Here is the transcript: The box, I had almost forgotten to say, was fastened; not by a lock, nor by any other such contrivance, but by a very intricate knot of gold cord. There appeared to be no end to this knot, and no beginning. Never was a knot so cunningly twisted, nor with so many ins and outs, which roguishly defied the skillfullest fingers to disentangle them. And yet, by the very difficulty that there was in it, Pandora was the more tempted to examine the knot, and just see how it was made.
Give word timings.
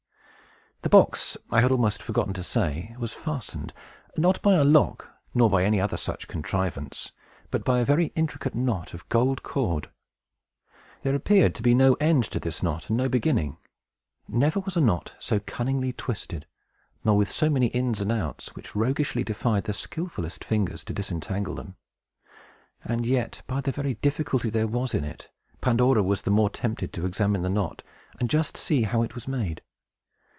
The 0.83 0.89
box, 0.89 1.37
I 1.51 1.61
had 1.61 1.71
almost 1.71 2.01
forgotten 2.01 2.33
to 2.33 2.41
say, 2.41 2.95
was 2.97 3.13
fastened; 3.13 3.71
not 4.17 4.41
by 4.41 4.53
a 4.55 4.63
lock, 4.63 5.11
nor 5.31 5.47
by 5.47 5.63
any 5.63 5.79
other 5.79 5.95
such 5.95 6.27
contrivance, 6.27 7.11
but 7.51 7.63
by 7.63 7.79
a 7.79 7.85
very 7.85 8.07
intricate 8.15 8.55
knot 8.55 8.95
of 8.95 9.07
gold 9.07 9.43
cord. 9.43 9.91
There 11.03 11.13
appeared 11.13 11.53
to 11.53 11.61
be 11.61 11.75
no 11.75 11.93
end 11.99 12.23
to 12.31 12.39
this 12.39 12.63
knot, 12.63 12.89
and 12.89 12.97
no 12.97 13.07
beginning. 13.09 13.57
Never 14.27 14.59
was 14.59 14.75
a 14.75 14.81
knot 14.81 15.13
so 15.19 15.39
cunningly 15.39 15.93
twisted, 15.93 16.47
nor 17.03 17.15
with 17.15 17.29
so 17.31 17.47
many 17.47 17.67
ins 17.67 18.01
and 18.01 18.11
outs, 18.11 18.55
which 18.55 18.75
roguishly 18.75 19.23
defied 19.23 19.65
the 19.65 19.73
skillfullest 19.73 20.43
fingers 20.43 20.83
to 20.85 20.93
disentangle 20.93 21.53
them. 21.53 21.75
And 22.83 23.05
yet, 23.05 23.43
by 23.45 23.61
the 23.61 23.71
very 23.71 23.93
difficulty 23.93 24.49
that 24.49 24.57
there 24.57 24.67
was 24.67 24.95
in 24.95 25.03
it, 25.03 25.29
Pandora 25.61 26.01
was 26.01 26.23
the 26.23 26.31
more 26.31 26.49
tempted 26.49 26.91
to 26.93 27.05
examine 27.05 27.43
the 27.43 27.49
knot, 27.49 27.83
and 28.19 28.31
just 28.31 28.57
see 28.57 28.81
how 28.81 29.03
it 29.03 29.13
was 29.13 29.27
made. 29.27 29.61